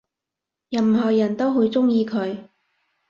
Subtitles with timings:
[0.71, 2.49] 任何人都會鍾意佢